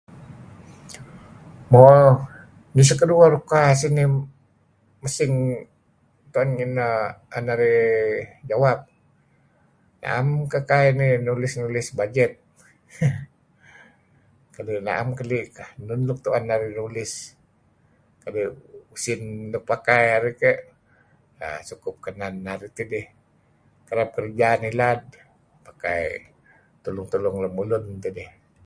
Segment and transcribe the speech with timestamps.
[1.71, 1.81] Mo.
[2.75, 4.09] nih suk keduah ruka sinih
[5.03, 5.33] mesing
[6.31, 6.49] tu'en
[7.47, 7.81] narih
[8.49, 8.79] jawap.
[10.01, 12.31] Na'em kekaih inih nulis-nukis bajet
[14.53, 15.43] kadi am kekeli'
[15.81, 17.13] enun tu'en narih nulis
[18.23, 18.51] kadi'
[18.95, 19.21] usin
[19.53, 20.57] luk pakai arih keh
[21.69, 23.05] sukup kenen narih tidih.
[23.87, 25.01] Kereb kerja ngilad
[25.67, 26.01] pakai
[26.83, 28.29] tulung-tulung lemulun tidih.